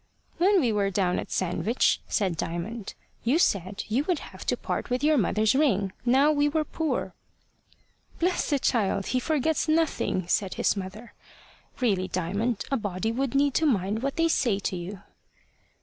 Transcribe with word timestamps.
"When 0.39 0.59
we 0.61 0.71
were 0.71 0.89
down 0.89 1.19
at 1.19 1.29
Sandwich," 1.29 2.01
said 2.07 2.35
Diamond, 2.35 2.95
"you 3.23 3.37
said 3.37 3.83
you 3.87 4.03
would 4.05 4.17
have 4.17 4.47
to 4.47 4.57
part 4.57 4.89
with 4.89 5.03
your 5.03 5.15
mother's 5.15 5.53
ring, 5.53 5.91
now 6.05 6.31
we 6.31 6.49
were 6.49 6.63
poor." 6.63 7.13
"Bless 8.17 8.49
the 8.49 8.57
child; 8.57 9.05
he 9.09 9.19
forgets 9.19 9.67
nothing," 9.67 10.27
said 10.27 10.55
his 10.55 10.75
mother. 10.75 11.13
"Really, 11.81 12.07
Diamond, 12.07 12.65
a 12.71 12.77
body 12.77 13.11
would 13.11 13.35
need 13.35 13.53
to 13.53 13.67
mind 13.67 14.01
what 14.01 14.15
they 14.15 14.27
say 14.27 14.57
to 14.59 14.75
you." 14.75 15.03